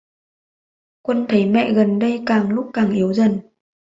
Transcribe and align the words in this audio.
Quân 1.01 1.25
thấy 1.29 1.45
mẹ 1.45 1.73
gần 1.73 1.99
đây 1.99 2.23
càng 2.25 2.49
lúc 2.49 2.69
càng 2.73 2.91
yếu 2.93 3.13
dần 3.13 3.39